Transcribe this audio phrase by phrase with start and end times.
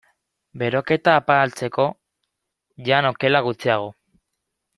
[0.61, 1.85] Beroketa apaltzeko,
[2.89, 3.93] jan okela gutxiago.